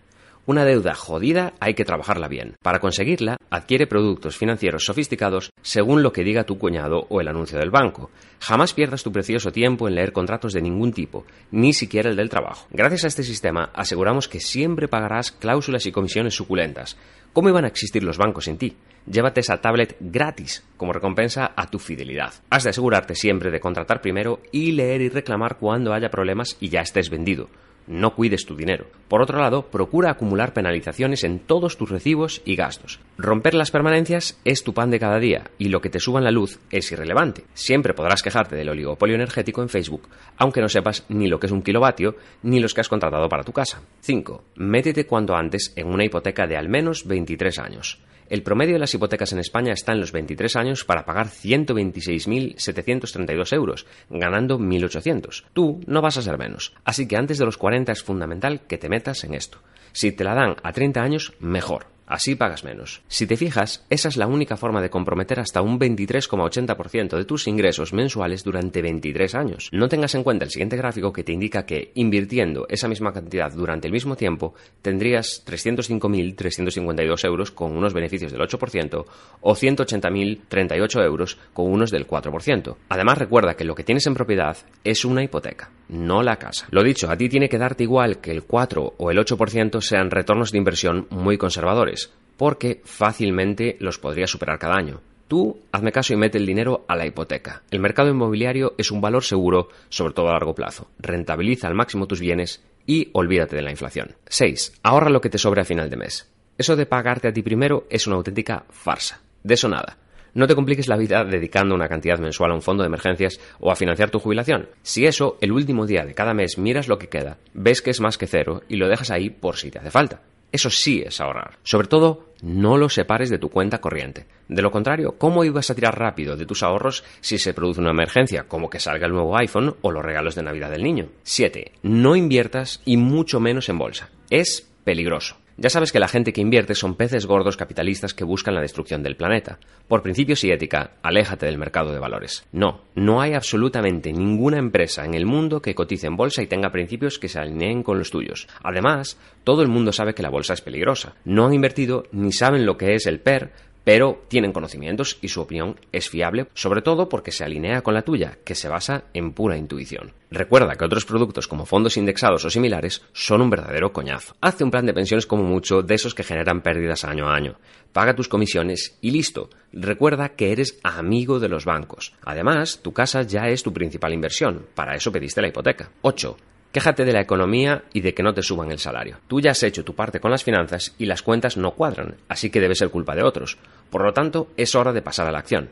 Una 0.47 0.63
deuda 0.63 0.93
jodida 0.93 1.53
hay 1.59 1.73
que 1.73 1.85
trabajarla 1.85 2.27
bien. 2.27 2.55
Para 2.61 2.79
conseguirla, 2.79 3.37
adquiere 3.49 3.87
productos 3.87 4.37
financieros 4.37 4.85
sofisticados 4.85 5.51
según 5.63 6.03
lo 6.03 6.13
que 6.13 6.23
diga 6.23 6.43
tu 6.43 6.59
cuñado 6.59 7.07
o 7.09 7.19
el 7.19 7.27
anuncio 7.27 7.57
del 7.57 7.71
banco. 7.71 8.11
Jamás 8.39 8.75
pierdas 8.75 9.01
tu 9.01 9.11
precioso 9.11 9.51
tiempo 9.51 9.87
en 9.87 9.95
leer 9.95 10.11
contratos 10.11 10.53
de 10.53 10.61
ningún 10.61 10.93
tipo, 10.93 11.25
ni 11.49 11.73
siquiera 11.73 12.11
el 12.11 12.15
del 12.15 12.29
trabajo. 12.29 12.67
Gracias 12.69 13.05
a 13.05 13.07
este 13.07 13.23
sistema 13.23 13.71
aseguramos 13.73 14.27
que 14.27 14.39
siempre 14.39 14.87
pagarás 14.87 15.31
cláusulas 15.31 15.87
y 15.87 15.91
comisiones 15.91 16.35
suculentas. 16.35 16.95
¿Cómo 17.33 17.49
iban 17.49 17.65
a 17.65 17.69
existir 17.69 18.03
los 18.03 18.19
bancos 18.19 18.45
sin 18.45 18.59
ti? 18.59 18.77
Llévate 19.07 19.39
esa 19.39 19.61
tablet 19.61 19.97
gratis 19.99 20.63
como 20.77 20.93
recompensa 20.93 21.53
a 21.55 21.71
tu 21.71 21.79
fidelidad. 21.79 22.33
Has 22.51 22.65
de 22.65 22.69
asegurarte 22.69 23.15
siempre 23.15 23.49
de 23.49 23.59
contratar 23.59 23.99
primero 23.99 24.41
y 24.51 24.73
leer 24.73 25.01
y 25.01 25.09
reclamar 25.09 25.57
cuando 25.57 25.91
haya 25.91 26.11
problemas 26.11 26.55
y 26.59 26.69
ya 26.69 26.81
estés 26.81 27.09
vendido 27.09 27.49
no 27.87 28.15
cuides 28.15 28.45
tu 28.45 28.55
dinero. 28.55 28.87
Por 29.07 29.21
otro 29.21 29.39
lado, 29.39 29.67
procura 29.67 30.11
acumular 30.11 30.53
penalizaciones 30.53 31.23
en 31.23 31.39
todos 31.39 31.77
tus 31.77 31.89
recibos 31.89 32.41
y 32.45 32.55
gastos. 32.55 32.99
Romper 33.17 33.53
las 33.53 33.71
permanencias 33.71 34.39
es 34.45 34.63
tu 34.63 34.73
pan 34.73 34.89
de 34.91 34.99
cada 34.99 35.19
día 35.19 35.51
y 35.57 35.69
lo 35.69 35.81
que 35.81 35.89
te 35.89 35.99
suba 35.99 36.19
en 36.19 36.25
la 36.25 36.31
luz 36.31 36.59
es 36.71 36.91
irrelevante. 36.91 37.45
Siempre 37.53 37.93
podrás 37.93 38.21
quejarte 38.21 38.55
del 38.55 38.69
oligopolio 38.69 39.15
energético 39.15 39.61
en 39.61 39.69
Facebook, 39.69 40.09
aunque 40.37 40.61
no 40.61 40.69
sepas 40.69 41.05
ni 41.09 41.27
lo 41.27 41.39
que 41.39 41.47
es 41.47 41.51
un 41.51 41.61
kilovatio 41.61 42.15
ni 42.43 42.59
los 42.59 42.73
que 42.73 42.81
has 42.81 42.89
contratado 42.89 43.29
para 43.29 43.43
tu 43.43 43.51
casa. 43.51 43.81
5. 44.01 44.43
Métete 44.55 45.05
cuanto 45.05 45.35
antes 45.35 45.73
en 45.75 45.87
una 45.87 46.05
hipoteca 46.05 46.47
de 46.47 46.57
al 46.57 46.69
menos 46.69 47.05
23 47.05 47.59
años. 47.59 47.99
El 48.27 48.43
promedio 48.43 48.73
de 48.73 48.79
las 48.79 48.93
hipotecas 48.93 49.31
en 49.33 49.39
España 49.39 49.73
está 49.73 49.93
en 49.93 49.99
los 49.99 50.11
23 50.11 50.55
años 50.55 50.83
para 50.83 51.05
pagar 51.05 51.27
126.732 51.27 53.53
euros, 53.53 53.85
ganando 54.09 54.59
1.800. 54.59 55.43
Tú 55.53 55.81
no 55.85 56.01
vas 56.01 56.17
a 56.17 56.21
ser 56.21 56.37
menos. 56.37 56.73
Así 56.83 57.07
que 57.07 57.17
antes 57.17 57.37
de 57.37 57.45
los 57.45 57.57
40 57.57 57.91
es 57.91 58.03
fundamental 58.03 58.61
que 58.67 58.77
te 58.77 58.89
metas 58.89 59.23
en 59.23 59.35
esto. 59.35 59.59
Si 59.91 60.11
te 60.11 60.23
la 60.23 60.33
dan 60.33 60.55
a 60.61 60.71
30 60.71 61.01
años, 61.01 61.33
mejor. 61.39 61.94
Así 62.07 62.35
pagas 62.35 62.63
menos. 62.63 63.01
Si 63.07 63.25
te 63.25 63.35
fijas, 63.35 63.85
esa 63.89 64.09
es 64.09 64.17
la 64.17 64.27
única 64.27 64.57
forma 64.57 64.81
de 64.81 64.89
comprometer 64.89 65.39
hasta 65.39 65.61
un 65.61 65.79
23,80% 65.79 67.17
de 67.17 67.25
tus 67.25 67.47
ingresos 67.47 67.93
mensuales 67.93 68.43
durante 68.43 68.81
23 68.81 69.35
años. 69.35 69.69
No 69.71 69.89
tengas 69.89 70.13
en 70.13 70.23
cuenta 70.23 70.45
el 70.45 70.51
siguiente 70.51 70.77
gráfico 70.77 71.11
que 71.11 71.23
te 71.23 71.33
indica 71.33 71.65
que, 71.65 71.91
invirtiendo 71.95 72.67
esa 72.69 72.87
misma 72.87 73.11
cantidad 73.11 73.51
durante 73.51 73.87
el 73.87 73.93
mismo 73.93 74.15
tiempo, 74.15 74.53
tendrías 74.81 75.43
305.352 75.45 77.25
euros 77.25 77.51
con 77.51 77.75
unos 77.75 77.93
beneficios 77.93 78.31
del 78.31 78.41
8% 78.41 79.05
o 79.41 79.55
180.038 79.55 81.03
euros 81.03 81.37
con 81.53 81.71
unos 81.71 81.89
del 81.89 82.07
4%. 82.07 82.75
Además, 82.89 83.17
recuerda 83.17 83.55
que 83.55 83.65
lo 83.65 83.73
que 83.73 83.83
tienes 83.83 84.05
en 84.05 84.13
propiedad 84.13 84.57
es 84.83 85.05
una 85.05 85.23
hipoteca, 85.23 85.71
no 85.89 86.23
la 86.23 86.37
casa. 86.37 86.67
Lo 86.71 86.83
dicho, 86.83 87.09
a 87.09 87.17
ti 87.17 87.29
tiene 87.29 87.49
que 87.49 87.57
darte 87.57 87.83
igual 87.83 88.19
que 88.19 88.31
el 88.31 88.43
4 88.43 88.95
o 88.97 89.11
el 89.11 89.17
8% 89.17 89.81
sean 89.81 90.11
retornos 90.11 90.51
de 90.51 90.57
inversión 90.57 91.07
muy 91.09 91.37
conservadores 91.37 92.11
porque 92.37 92.81
fácilmente 92.83 93.77
los 93.79 93.99
podría 93.99 94.27
superar 94.27 94.59
cada 94.59 94.75
año. 94.75 95.01
Tú 95.27 95.59
hazme 95.71 95.91
caso 95.91 96.13
y 96.13 96.17
mete 96.17 96.37
el 96.37 96.45
dinero 96.45 96.85
a 96.87 96.95
la 96.95 97.07
hipoteca. 97.07 97.63
El 97.71 97.79
mercado 97.79 98.09
inmobiliario 98.09 98.75
es 98.77 98.91
un 98.91 99.01
valor 99.01 99.23
seguro, 99.23 99.69
sobre 99.89 100.13
todo 100.13 100.29
a 100.29 100.33
largo 100.33 100.53
plazo. 100.53 100.89
Rentabiliza 100.99 101.67
al 101.67 101.73
máximo 101.73 102.05
tus 102.05 102.19
bienes 102.19 102.63
y 102.85 103.09
olvídate 103.13 103.55
de 103.55 103.63
la 103.63 103.71
inflación. 103.71 104.15
6. 104.27 104.79
Ahorra 104.83 105.09
lo 105.09 105.21
que 105.21 105.29
te 105.29 105.39
sobre 105.39 105.61
a 105.61 105.65
final 105.65 105.89
de 105.89 105.97
mes. 105.97 106.29
Eso 106.57 106.75
de 106.75 106.85
pagarte 106.85 107.27
a 107.27 107.33
ti 107.33 107.41
primero 107.41 107.87
es 107.89 108.05
una 108.05 108.17
auténtica 108.17 108.65
farsa. 108.69 109.21
De 109.43 109.55
eso 109.55 109.67
nada. 109.67 109.97
No 110.35 110.47
te 110.47 110.55
compliques 110.55 110.89
la 110.89 110.97
vida 110.97 111.23
dedicando 111.23 111.73
una 111.75 111.87
cantidad 111.87 112.19
mensual 112.19 112.51
a 112.51 112.55
un 112.55 112.61
fondo 112.61 112.83
de 112.83 112.87
emergencias 112.87 113.39
o 113.57 113.71
a 113.71 113.75
financiar 113.77 114.09
tu 114.09 114.19
jubilación. 114.19 114.67
Si 114.83 115.05
eso, 115.05 115.37
el 115.39 115.53
último 115.53 115.85
día 115.85 116.05
de 116.05 116.13
cada 116.13 116.33
mes 116.33 116.57
miras 116.57 116.89
lo 116.89 116.99
que 116.99 117.07
queda, 117.07 117.37
ves 117.53 117.81
que 117.81 117.91
es 117.91 118.01
más 118.01 118.17
que 118.17 118.27
cero 118.27 118.61
y 118.67 118.75
lo 118.75 118.89
dejas 118.89 119.11
ahí 119.11 119.29
por 119.29 119.55
si 119.55 119.71
te 119.71 119.79
hace 119.79 119.91
falta. 119.91 120.23
Eso 120.51 120.69
sí 120.69 121.01
es 121.05 121.21
ahorrar. 121.21 121.57
Sobre 121.63 121.87
todo, 121.87 122.33
no 122.41 122.77
lo 122.77 122.89
separes 122.89 123.29
de 123.29 123.37
tu 123.39 123.49
cuenta 123.49 123.79
corriente. 123.79 124.25
De 124.49 124.61
lo 124.61 124.71
contrario, 124.71 125.15
¿cómo 125.17 125.45
ibas 125.45 125.69
a 125.69 125.75
tirar 125.75 125.97
rápido 125.97 126.35
de 126.35 126.45
tus 126.45 126.63
ahorros 126.63 127.05
si 127.21 127.37
se 127.37 127.53
produce 127.53 127.79
una 127.79 127.91
emergencia, 127.91 128.43
como 128.43 128.69
que 128.69 128.81
salga 128.81 129.07
el 129.07 129.13
nuevo 129.13 129.37
iPhone 129.37 129.77
o 129.81 129.91
los 129.91 130.03
regalos 130.03 130.35
de 130.35 130.43
Navidad 130.43 130.69
del 130.69 130.83
niño? 130.83 131.11
7. 131.23 131.71
No 131.83 132.17
inviertas 132.17 132.81
y 132.83 132.97
mucho 132.97 133.39
menos 133.39 133.69
en 133.69 133.77
bolsa. 133.77 134.09
Es 134.29 134.69
peligroso. 134.83 135.37
Ya 135.57 135.69
sabes 135.69 135.93
que 135.93 135.99
la 135.99 136.09
gente 136.09 136.33
que 136.33 136.41
invierte 136.41 136.75
son 136.75 136.95
peces 136.95 137.25
gordos 137.25 137.55
capitalistas 137.55 138.13
que 138.13 138.25
buscan 138.25 138.55
la 138.55 138.61
destrucción 138.61 139.01
del 139.03 139.15
planeta. 139.15 139.57
Por 139.87 140.01
principios 140.01 140.43
y 140.43 140.51
ética, 140.51 140.91
aléjate 141.01 141.45
del 141.45 141.57
mercado 141.57 141.93
de 141.93 141.99
valores. 141.99 142.45
No, 142.51 142.81
no 142.93 143.21
hay 143.21 143.33
absolutamente 143.33 144.11
ninguna 144.11 144.57
empresa 144.57 145.05
en 145.05 145.13
el 145.13 145.25
mundo 145.25 145.61
que 145.61 145.73
cotice 145.73 146.07
en 146.07 146.17
bolsa 146.17 146.41
y 146.41 146.47
tenga 146.47 146.71
principios 146.71 147.19
que 147.19 147.29
se 147.29 147.39
alineen 147.39 147.83
con 147.83 147.97
los 147.97 148.11
tuyos. 148.11 148.47
Además, 148.63 149.17
todo 149.45 149.61
el 149.61 149.69
mundo 149.69 149.93
sabe 149.93 150.13
que 150.13 150.23
la 150.23 150.29
bolsa 150.29 150.53
es 150.53 150.61
peligrosa. 150.61 151.13
No 151.23 151.45
han 151.45 151.53
invertido 151.53 152.03
ni 152.11 152.33
saben 152.33 152.65
lo 152.65 152.77
que 152.77 152.95
es 152.95 153.05
el 153.05 153.21
PER, 153.21 153.53
pero 153.85 154.25
tienen 154.27 154.51
conocimientos 154.51 155.17
y 155.21 155.29
su 155.29 155.39
opinión 155.39 155.79
es 155.93 156.09
fiable, 156.09 156.47
sobre 156.53 156.81
todo 156.81 157.07
porque 157.07 157.31
se 157.31 157.45
alinea 157.45 157.81
con 157.81 157.93
la 157.93 158.01
tuya, 158.01 158.39
que 158.43 158.55
se 158.55 158.67
basa 158.67 159.05
en 159.13 159.31
pura 159.31 159.57
intuición. 159.57 160.11
Recuerda 160.31 160.75
que 160.75 160.83
otros 160.83 161.05
productos 161.05 161.47
como 161.47 161.65
fondos 161.65 161.95
indexados 161.95 162.43
o 162.43 162.49
similares 162.49 163.03
son 163.13 163.41
un 163.41 163.49
verdadero 163.49 163.93
coñazo. 163.93 164.35
Hazte 164.41 164.63
un 164.63 164.71
plan 164.71 164.85
de 164.85 164.93
pensiones 164.93 165.27
como 165.27 165.43
mucho 165.43 165.83
de 165.83 165.95
esos 165.95 166.15
que 166.15 166.23
generan 166.23 166.61
pérdidas 166.61 167.05
año 167.05 167.29
a 167.29 167.35
año. 167.35 167.57
Paga 167.93 168.15
tus 168.15 168.27
comisiones 168.27 168.97
y 169.01 169.11
listo. 169.11 169.49
Recuerda 169.71 170.29
que 170.29 170.51
eres 170.51 170.79
amigo 170.83 171.39
de 171.39 171.47
los 171.47 171.63
bancos. 171.63 172.13
Además, 172.23 172.79
tu 172.81 172.91
casa 172.91 173.21
ya 173.21 173.47
es 173.47 173.63
tu 173.63 173.71
principal 173.71 174.13
inversión. 174.13 174.65
Para 174.73 174.95
eso 174.95 175.11
pediste 175.11 175.41
la 175.41 175.49
hipoteca. 175.49 175.91
8. 176.01 176.35
Quéjate 176.75 177.05
de 177.05 177.13
la 177.13 177.21
economía 177.21 177.85
y 177.93 178.01
de 178.01 178.13
que 178.13 178.21
no 178.21 178.33
te 178.33 178.41
suban 178.41 178.69
el 178.69 178.79
salario. 178.79 179.19
Tú 179.29 179.39
ya 179.39 179.51
has 179.51 179.63
hecho 179.63 179.85
tu 179.85 179.95
parte 179.95 180.19
con 180.19 180.29
las 180.29 180.43
finanzas 180.43 180.93
y 180.97 181.05
las 181.05 181.21
cuentas 181.21 181.55
no 181.55 181.71
cuadran, 181.71 182.17
así 182.27 182.49
que 182.49 182.59
debe 182.59 182.75
ser 182.75 182.89
culpa 182.89 183.15
de 183.15 183.23
otros. 183.23 183.57
Por 183.89 184.03
lo 184.03 184.11
tanto, 184.11 184.49
es 184.57 184.75
hora 184.75 184.91
de 184.91 185.01
pasar 185.01 185.25
a 185.25 185.31
la 185.31 185.39
acción. 185.39 185.69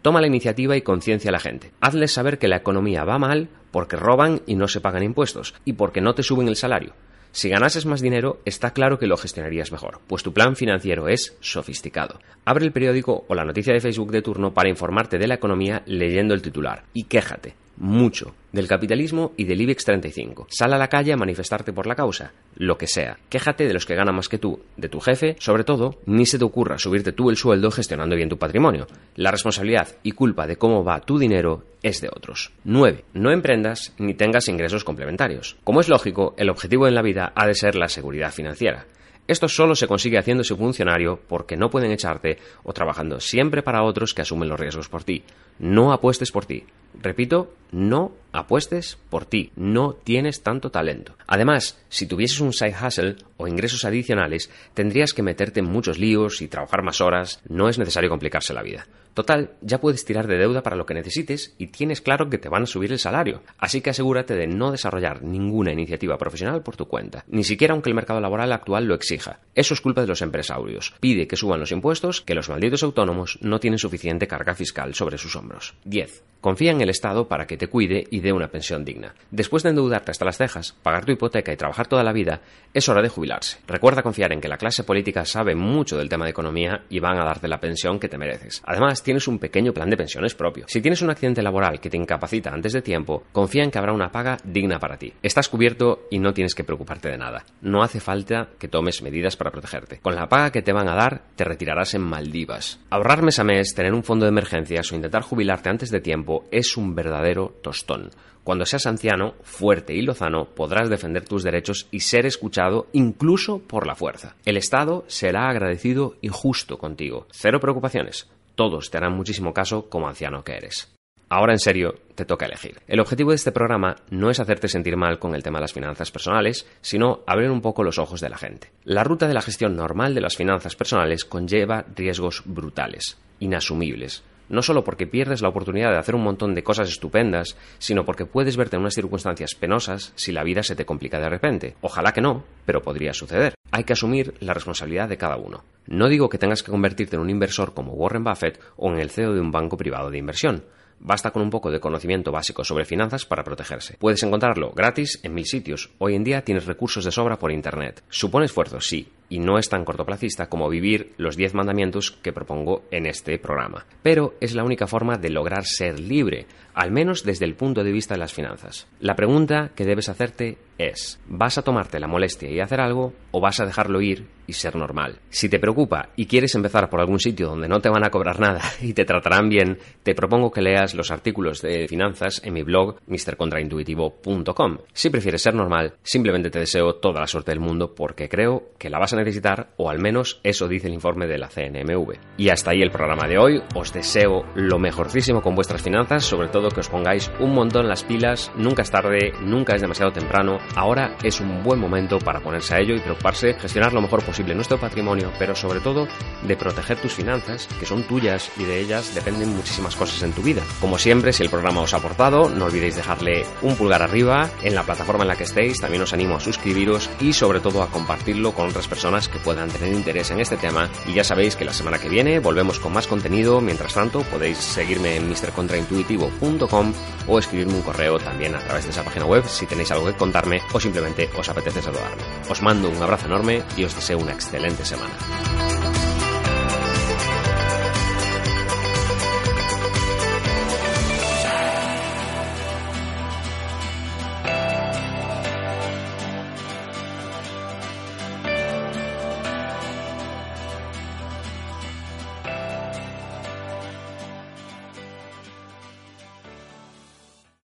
Toma 0.00 0.20
la 0.20 0.28
iniciativa 0.28 0.76
y 0.76 0.82
conciencia 0.82 1.30
a 1.30 1.32
la 1.32 1.40
gente. 1.40 1.72
Hazles 1.80 2.12
saber 2.12 2.38
que 2.38 2.46
la 2.46 2.58
economía 2.58 3.02
va 3.02 3.18
mal 3.18 3.48
porque 3.72 3.96
roban 3.96 4.42
y 4.46 4.54
no 4.54 4.68
se 4.68 4.80
pagan 4.80 5.02
impuestos, 5.02 5.56
y 5.64 5.72
porque 5.72 6.00
no 6.00 6.14
te 6.14 6.22
suben 6.22 6.46
el 6.46 6.54
salario. 6.54 6.94
Si 7.32 7.48
ganases 7.48 7.84
más 7.84 8.00
dinero, 8.00 8.40
está 8.44 8.70
claro 8.70 9.00
que 9.00 9.08
lo 9.08 9.16
gestionarías 9.16 9.72
mejor, 9.72 10.02
pues 10.06 10.22
tu 10.22 10.32
plan 10.32 10.54
financiero 10.54 11.08
es 11.08 11.36
sofisticado. 11.40 12.20
Abre 12.44 12.64
el 12.64 12.70
periódico 12.70 13.24
o 13.26 13.34
la 13.34 13.44
noticia 13.44 13.74
de 13.74 13.80
Facebook 13.80 14.12
de 14.12 14.22
turno 14.22 14.54
para 14.54 14.70
informarte 14.70 15.18
de 15.18 15.26
la 15.26 15.34
economía 15.34 15.82
leyendo 15.86 16.32
el 16.32 16.42
titular 16.42 16.84
y 16.92 17.02
quéjate 17.04 17.63
mucho 17.76 18.34
del 18.52 18.68
capitalismo 18.68 19.32
y 19.36 19.44
del 19.44 19.60
IBEX 19.60 19.84
35. 19.84 20.46
Sal 20.48 20.72
a 20.72 20.78
la 20.78 20.88
calle 20.88 21.12
a 21.12 21.16
manifestarte 21.16 21.72
por 21.72 21.86
la 21.86 21.96
causa, 21.96 22.32
lo 22.54 22.78
que 22.78 22.86
sea. 22.86 23.18
Quéjate 23.28 23.66
de 23.66 23.74
los 23.74 23.84
que 23.84 23.96
ganan 23.96 24.14
más 24.14 24.28
que 24.28 24.38
tú, 24.38 24.60
de 24.76 24.88
tu 24.88 25.00
jefe, 25.00 25.36
sobre 25.40 25.64
todo, 25.64 25.98
ni 26.06 26.24
se 26.24 26.38
te 26.38 26.44
ocurra 26.44 26.78
subirte 26.78 27.12
tú 27.12 27.30
el 27.30 27.36
sueldo 27.36 27.70
gestionando 27.70 28.14
bien 28.16 28.28
tu 28.28 28.38
patrimonio. 28.38 28.86
La 29.16 29.30
responsabilidad 29.30 29.88
y 30.02 30.12
culpa 30.12 30.46
de 30.46 30.56
cómo 30.56 30.84
va 30.84 31.00
tu 31.00 31.18
dinero 31.18 31.64
es 31.82 32.00
de 32.00 32.08
otros. 32.08 32.52
9. 32.64 33.04
No 33.14 33.30
emprendas 33.30 33.92
ni 33.98 34.14
tengas 34.14 34.48
ingresos 34.48 34.84
complementarios. 34.84 35.56
Como 35.64 35.80
es 35.80 35.88
lógico, 35.88 36.34
el 36.36 36.50
objetivo 36.50 36.86
en 36.86 36.94
la 36.94 37.02
vida 37.02 37.32
ha 37.34 37.46
de 37.46 37.54
ser 37.54 37.74
la 37.74 37.88
seguridad 37.88 38.32
financiera. 38.32 38.86
Esto 39.26 39.48
solo 39.48 39.74
se 39.74 39.86
consigue 39.86 40.18
haciéndose 40.18 40.54
funcionario 40.54 41.18
porque 41.26 41.56
no 41.56 41.70
pueden 41.70 41.92
echarte 41.92 42.36
o 42.62 42.74
trabajando 42.74 43.20
siempre 43.20 43.62
para 43.62 43.82
otros 43.82 44.12
que 44.12 44.20
asumen 44.20 44.50
los 44.50 44.60
riesgos 44.60 44.90
por 44.90 45.02
ti. 45.02 45.24
No 45.58 45.92
apuestes 45.92 46.32
por 46.32 46.46
ti. 46.46 46.64
Repito, 47.00 47.52
no 47.72 48.12
apuestes 48.32 48.98
por 49.10 49.26
ti. 49.26 49.50
No 49.56 49.94
tienes 49.94 50.42
tanto 50.42 50.70
talento. 50.70 51.16
Además, 51.26 51.78
si 51.88 52.06
tuvieses 52.06 52.40
un 52.40 52.52
side 52.52 52.74
hustle 52.80 53.16
o 53.36 53.48
ingresos 53.48 53.84
adicionales, 53.84 54.50
tendrías 54.74 55.12
que 55.12 55.22
meterte 55.22 55.60
en 55.60 55.66
muchos 55.66 55.98
líos 55.98 56.40
y 56.40 56.48
trabajar 56.48 56.82
más 56.82 57.00
horas. 57.00 57.40
No 57.48 57.68
es 57.68 57.78
necesario 57.78 58.10
complicarse 58.10 58.54
la 58.54 58.62
vida. 58.62 58.86
Total, 59.14 59.52
ya 59.60 59.80
puedes 59.80 60.04
tirar 60.04 60.26
de 60.26 60.36
deuda 60.36 60.62
para 60.62 60.74
lo 60.74 60.86
que 60.86 60.94
necesites 60.94 61.54
y 61.56 61.68
tienes 61.68 62.00
claro 62.00 62.28
que 62.28 62.38
te 62.38 62.48
van 62.48 62.64
a 62.64 62.66
subir 62.66 62.90
el 62.90 62.98
salario. 62.98 63.42
Así 63.58 63.80
que 63.80 63.90
asegúrate 63.90 64.34
de 64.34 64.48
no 64.48 64.72
desarrollar 64.72 65.22
ninguna 65.22 65.72
iniciativa 65.72 66.18
profesional 66.18 66.62
por 66.62 66.74
tu 66.74 66.86
cuenta, 66.86 67.24
ni 67.28 67.44
siquiera 67.44 67.74
aunque 67.74 67.90
el 67.90 67.94
mercado 67.94 68.20
laboral 68.20 68.52
actual 68.52 68.86
lo 68.86 68.94
exija. 68.94 69.38
Eso 69.54 69.74
es 69.74 69.80
culpa 69.80 70.00
de 70.00 70.08
los 70.08 70.20
empresarios. 70.20 70.94
Pide 70.98 71.28
que 71.28 71.36
suban 71.36 71.60
los 71.60 71.70
impuestos, 71.70 72.22
que 72.22 72.34
los 72.34 72.48
malditos 72.48 72.82
autónomos 72.82 73.38
no 73.40 73.60
tienen 73.60 73.78
suficiente 73.78 74.26
carga 74.26 74.56
fiscal 74.56 74.94
sobre 74.94 75.16
sus 75.16 75.36
hombros. 75.36 75.43
10. 75.84 76.24
Confía 76.44 76.72
en 76.72 76.82
el 76.82 76.90
Estado 76.90 77.26
para 77.26 77.46
que 77.46 77.56
te 77.56 77.68
cuide 77.68 78.06
y 78.10 78.20
dé 78.20 78.30
una 78.30 78.48
pensión 78.48 78.84
digna. 78.84 79.14
Después 79.30 79.62
de 79.62 79.70
endeudarte 79.70 80.10
hasta 80.10 80.26
las 80.26 80.36
cejas, 80.36 80.76
pagar 80.82 81.06
tu 81.06 81.12
hipoteca 81.12 81.50
y 81.50 81.56
trabajar 81.56 81.86
toda 81.86 82.04
la 82.04 82.12
vida, 82.12 82.42
es 82.74 82.86
hora 82.86 83.00
de 83.00 83.08
jubilarse. 83.08 83.60
Recuerda 83.66 84.02
confiar 84.02 84.30
en 84.30 84.42
que 84.42 84.48
la 84.48 84.58
clase 84.58 84.84
política 84.84 85.24
sabe 85.24 85.54
mucho 85.54 85.96
del 85.96 86.10
tema 86.10 86.26
de 86.26 86.32
economía 86.32 86.84
y 86.90 87.00
van 87.00 87.16
a 87.16 87.24
darte 87.24 87.48
la 87.48 87.60
pensión 87.60 87.98
que 87.98 88.10
te 88.10 88.18
mereces. 88.18 88.60
Además, 88.66 89.02
tienes 89.02 89.26
un 89.26 89.38
pequeño 89.38 89.72
plan 89.72 89.88
de 89.88 89.96
pensiones 89.96 90.34
propio. 90.34 90.66
Si 90.68 90.82
tienes 90.82 91.00
un 91.00 91.08
accidente 91.08 91.40
laboral 91.40 91.80
que 91.80 91.88
te 91.88 91.96
incapacita 91.96 92.50
antes 92.50 92.74
de 92.74 92.82
tiempo, 92.82 93.24
confía 93.32 93.64
en 93.64 93.70
que 93.70 93.78
habrá 93.78 93.94
una 93.94 94.12
paga 94.12 94.36
digna 94.44 94.78
para 94.78 94.98
ti. 94.98 95.14
Estás 95.22 95.48
cubierto 95.48 96.08
y 96.10 96.18
no 96.18 96.34
tienes 96.34 96.54
que 96.54 96.64
preocuparte 96.64 97.08
de 97.08 97.16
nada. 97.16 97.46
No 97.62 97.82
hace 97.82 98.00
falta 98.00 98.50
que 98.58 98.68
tomes 98.68 99.00
medidas 99.00 99.34
para 99.38 99.50
protegerte. 99.50 99.98
Con 100.00 100.14
la 100.14 100.28
paga 100.28 100.52
que 100.52 100.60
te 100.60 100.74
van 100.74 100.90
a 100.90 100.94
dar, 100.94 101.22
te 101.36 101.44
retirarás 101.44 101.94
en 101.94 102.02
Maldivas. 102.02 102.80
Ahorrar 102.90 103.22
mes 103.22 103.38
a 103.38 103.44
mes, 103.44 103.74
tener 103.74 103.92
un 103.92 104.04
fondo 104.04 104.24
de 104.24 104.30
emergencias 104.30 104.90
o 104.90 104.96
intentar 104.96 105.22
jubilarte 105.22 105.68
antes 105.68 105.90
de 105.90 106.00
tiempo 106.00 106.44
es 106.50 106.76
un 106.76 106.94
verdadero 106.94 107.54
tostón. 107.62 108.10
Cuando 108.44 108.66
seas 108.66 108.86
anciano, 108.86 109.34
fuerte 109.42 109.94
y 109.94 110.02
lozano, 110.02 110.44
podrás 110.44 110.90
defender 110.90 111.24
tus 111.24 111.42
derechos 111.42 111.88
y 111.90 112.00
ser 112.00 112.26
escuchado 112.26 112.88
incluso 112.92 113.58
por 113.58 113.86
la 113.86 113.94
fuerza. 113.94 114.36
El 114.44 114.58
Estado 114.58 115.04
será 115.06 115.48
agradecido 115.48 116.16
y 116.20 116.28
justo 116.28 116.76
contigo. 116.76 117.26
Cero 117.30 117.58
preocupaciones. 117.58 118.28
Todos 118.54 118.90
te 118.90 118.98
harán 118.98 119.16
muchísimo 119.16 119.52
caso 119.54 119.88
como 119.88 120.08
anciano 120.08 120.44
que 120.44 120.56
eres. 120.56 120.93
Ahora 121.28 121.52
en 121.52 121.58
serio, 121.58 121.94
te 122.14 122.24
toca 122.24 122.46
elegir. 122.46 122.80
El 122.86 123.00
objetivo 123.00 123.30
de 123.30 123.36
este 123.36 123.52
programa 123.52 123.96
no 124.10 124.30
es 124.30 124.40
hacerte 124.40 124.68
sentir 124.68 124.96
mal 124.96 125.18
con 125.18 125.34
el 125.34 125.42
tema 125.42 125.58
de 125.58 125.62
las 125.62 125.72
finanzas 125.72 126.10
personales, 126.10 126.66
sino 126.80 127.20
abrir 127.26 127.50
un 127.50 127.60
poco 127.60 127.82
los 127.82 127.98
ojos 127.98 128.20
de 128.20 128.28
la 128.28 128.38
gente. 128.38 128.70
La 128.84 129.04
ruta 129.04 129.26
de 129.26 129.34
la 129.34 129.42
gestión 129.42 129.76
normal 129.76 130.14
de 130.14 130.20
las 130.20 130.36
finanzas 130.36 130.76
personales 130.76 131.24
conlleva 131.24 131.84
riesgos 131.94 132.42
brutales, 132.44 133.18
inasumibles 133.40 134.22
no 134.48 134.62
solo 134.62 134.84
porque 134.84 135.06
pierdes 135.06 135.42
la 135.42 135.48
oportunidad 135.48 135.90
de 135.90 135.98
hacer 135.98 136.14
un 136.14 136.22
montón 136.22 136.54
de 136.54 136.62
cosas 136.62 136.88
estupendas, 136.88 137.56
sino 137.78 138.04
porque 138.04 138.26
puedes 138.26 138.56
verte 138.56 138.76
en 138.76 138.82
unas 138.82 138.94
circunstancias 138.94 139.54
penosas 139.54 140.12
si 140.16 140.32
la 140.32 140.44
vida 140.44 140.62
se 140.62 140.76
te 140.76 140.84
complica 140.84 141.18
de 141.18 141.28
repente. 141.28 141.76
Ojalá 141.80 142.12
que 142.12 142.20
no, 142.20 142.44
pero 142.66 142.82
podría 142.82 143.12
suceder. 143.12 143.54
Hay 143.70 143.84
que 143.84 143.94
asumir 143.94 144.34
la 144.40 144.54
responsabilidad 144.54 145.08
de 145.08 145.16
cada 145.16 145.36
uno. 145.36 145.64
No 145.86 146.08
digo 146.08 146.28
que 146.28 146.38
tengas 146.38 146.62
que 146.62 146.70
convertirte 146.70 147.16
en 147.16 147.22
un 147.22 147.30
inversor 147.30 147.74
como 147.74 147.94
Warren 147.94 148.24
Buffett 148.24 148.60
o 148.76 148.92
en 148.92 148.98
el 148.98 149.10
CEO 149.10 149.34
de 149.34 149.40
un 149.40 149.50
banco 149.50 149.76
privado 149.76 150.10
de 150.10 150.18
inversión. 150.18 150.64
Basta 151.00 151.30
con 151.30 151.42
un 151.42 151.50
poco 151.50 151.70
de 151.70 151.80
conocimiento 151.80 152.32
básico 152.32 152.64
sobre 152.64 152.84
finanzas 152.84 153.24
para 153.26 153.44
protegerse. 153.44 153.96
Puedes 153.98 154.22
encontrarlo 154.22 154.72
gratis 154.72 155.20
en 155.22 155.34
mil 155.34 155.46
sitios. 155.46 155.90
Hoy 155.98 156.14
en 156.14 156.24
día 156.24 156.44
tienes 156.44 156.66
recursos 156.66 157.04
de 157.04 157.12
sobra 157.12 157.38
por 157.38 157.52
Internet. 157.52 158.02
Supone 158.08 158.46
esfuerzo, 158.46 158.80
sí, 158.80 159.08
y 159.34 159.40
no 159.40 159.58
es 159.58 159.68
tan 159.68 159.84
cortoplacista 159.84 160.48
como 160.48 160.68
vivir 160.68 161.12
los 161.16 161.36
10 161.36 161.54
mandamientos 161.54 162.12
que 162.12 162.32
propongo 162.32 162.84
en 162.92 163.06
este 163.06 163.36
programa. 163.40 163.84
Pero 164.00 164.34
es 164.40 164.54
la 164.54 164.62
única 164.62 164.86
forma 164.86 165.16
de 165.16 165.30
lograr 165.30 165.64
ser 165.64 165.98
libre, 165.98 166.46
al 166.72 166.92
menos 166.92 167.24
desde 167.24 167.44
el 167.44 167.56
punto 167.56 167.82
de 167.82 167.90
vista 167.90 168.14
de 168.14 168.20
las 168.20 168.32
finanzas. 168.32 168.86
La 169.00 169.16
pregunta 169.16 169.72
que 169.74 169.84
debes 169.84 170.08
hacerte 170.08 170.58
es, 170.78 171.20
¿vas 171.26 171.58
a 171.58 171.62
tomarte 171.62 172.00
la 172.00 172.06
molestia 172.06 172.50
y 172.50 172.60
hacer 172.60 172.80
algo 172.80 173.12
o 173.30 173.40
vas 173.40 173.60
a 173.60 173.66
dejarlo 173.66 174.00
ir 174.00 174.26
y 174.46 174.52
ser 174.52 174.76
normal? 174.76 175.20
Si 175.30 175.48
te 175.48 175.58
preocupa 175.58 176.10
y 176.16 176.26
quieres 176.26 176.54
empezar 176.54 176.90
por 176.90 177.00
algún 177.00 177.18
sitio 177.20 177.48
donde 177.48 177.68
no 177.68 177.80
te 177.80 177.88
van 177.88 178.04
a 178.04 178.10
cobrar 178.10 178.40
nada 178.40 178.60
y 178.80 178.92
te 178.92 179.04
tratarán 179.04 179.48
bien, 179.48 179.78
te 180.02 180.14
propongo 180.14 180.50
que 180.50 180.62
leas 180.62 180.94
los 180.94 181.10
artículos 181.10 181.62
de 181.62 181.88
finanzas 181.88 182.40
en 182.44 182.54
mi 182.54 182.62
blog 182.62 182.98
mrcontraintuitivo.com. 183.06 184.78
Si 184.92 185.10
prefieres 185.10 185.42
ser 185.42 185.54
normal, 185.54 185.94
simplemente 186.02 186.50
te 186.50 186.60
deseo 186.60 186.96
toda 186.96 187.20
la 187.20 187.26
suerte 187.26 187.52
del 187.52 187.60
mundo 187.60 187.94
porque 187.94 188.28
creo 188.28 188.70
que 188.78 188.90
la 188.90 188.98
vas 188.98 189.12
a 189.12 189.16
necesitar 189.24 189.74
o 189.76 189.90
al 189.90 189.98
menos 189.98 190.40
eso 190.42 190.68
dice 190.68 190.88
el 190.88 190.94
informe 190.94 191.26
de 191.26 191.38
la 191.38 191.48
CNMV. 191.48 192.18
Y 192.36 192.48
hasta 192.50 192.70
ahí 192.70 192.82
el 192.82 192.90
programa 192.90 193.26
de 193.26 193.38
hoy. 193.38 193.62
Os 193.74 193.92
deseo 193.92 194.44
lo 194.54 194.78
mejorcísimo 194.78 195.42
con 195.42 195.54
vuestras 195.54 195.82
finanzas, 195.82 196.24
sobre 196.24 196.48
todo 196.48 196.68
que 196.68 196.80
os 196.80 196.88
pongáis 196.88 197.30
un 197.40 197.54
montón 197.54 197.88
las 197.88 198.04
pilas, 198.04 198.52
nunca 198.56 198.82
es 198.82 198.90
tarde, 198.90 199.32
nunca 199.40 199.74
es 199.74 199.80
demasiado 199.80 200.12
temprano, 200.12 200.58
ahora 200.76 201.16
es 201.22 201.40
un 201.40 201.62
buen 201.62 201.80
momento 201.80 202.18
para 202.18 202.40
ponerse 202.40 202.74
a 202.74 202.80
ello 202.80 202.94
y 202.94 203.00
preocuparse, 203.00 203.54
gestionar 203.54 203.92
lo 203.92 204.00
mejor 204.00 204.24
posible 204.24 204.54
nuestro 204.54 204.78
patrimonio, 204.78 205.32
pero 205.38 205.54
sobre 205.54 205.80
todo 205.80 206.06
de 206.46 206.56
proteger 206.56 206.98
tus 206.98 207.14
finanzas, 207.14 207.68
que 207.78 207.86
son 207.86 208.02
tuyas 208.04 208.50
y 208.58 208.64
de 208.64 208.80
ellas 208.80 209.14
dependen 209.14 209.54
muchísimas 209.54 209.96
cosas 209.96 210.22
en 210.22 210.32
tu 210.32 210.42
vida. 210.42 210.62
Como 210.80 210.98
siempre, 210.98 211.32
si 211.32 211.42
el 211.42 211.50
programa 211.50 211.82
os 211.82 211.94
ha 211.94 211.98
aportado, 211.98 212.48
no 212.48 212.66
olvidéis 212.66 212.96
dejarle 212.96 213.44
un 213.62 213.76
pulgar 213.76 214.02
arriba 214.02 214.50
en 214.62 214.74
la 214.74 214.82
plataforma 214.82 215.24
en 215.24 215.28
la 215.28 215.36
que 215.36 215.44
estéis, 215.44 215.80
también 215.80 216.02
os 216.02 216.12
animo 216.12 216.36
a 216.36 216.40
suscribiros 216.40 217.10
y 217.20 217.32
sobre 217.32 217.60
todo 217.60 217.82
a 217.82 217.90
compartirlo 217.90 218.52
con 218.52 218.68
otras 218.68 218.88
personas 219.04 219.28
que 219.28 219.38
puedan 219.38 219.68
tener 219.68 219.92
interés 219.92 220.30
en 220.30 220.40
este 220.40 220.56
tema 220.56 220.88
y 221.06 221.12
ya 221.12 221.22
sabéis 221.22 221.56
que 221.56 221.66
la 221.66 221.74
semana 221.74 221.98
que 221.98 222.08
viene 222.08 222.38
volvemos 222.38 222.80
con 222.80 222.94
más 222.94 223.06
contenido, 223.06 223.60
mientras 223.60 223.92
tanto 223.92 224.22
podéis 224.22 224.56
seguirme 224.56 225.16
en 225.16 225.28
mrcontraintuitivo.com 225.28 226.94
o 227.28 227.38
escribirme 227.38 227.74
un 227.74 227.82
correo 227.82 228.18
también 228.18 228.54
a 228.54 228.60
través 228.60 228.84
de 228.84 228.92
esa 228.92 229.04
página 229.04 229.26
web 229.26 229.44
si 229.46 229.66
tenéis 229.66 229.90
algo 229.90 230.06
que 230.06 230.14
contarme 230.14 230.62
o 230.72 230.80
simplemente 230.80 231.28
os 231.36 231.46
apetece 231.50 231.82
saludarme. 231.82 232.22
Os 232.48 232.62
mando 232.62 232.88
un 232.88 233.02
abrazo 233.02 233.26
enorme 233.26 233.62
y 233.76 233.84
os 233.84 233.94
deseo 233.94 234.16
una 234.16 234.32
excelente 234.32 234.86
semana. 234.86 235.12